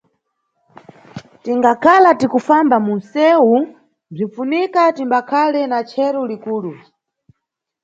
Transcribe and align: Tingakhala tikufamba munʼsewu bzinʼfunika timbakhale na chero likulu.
Tingakhala 1.43 2.09
tikufamba 2.19 2.77
munʼsewu 2.87 3.53
bzinʼfunika 4.13 4.81
timbakhale 4.95 5.61
na 5.71 5.79
chero 5.89 6.21
likulu. 6.31 6.73